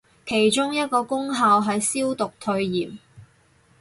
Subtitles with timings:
[0.25, 2.97] 其中一個功效係消毒退炎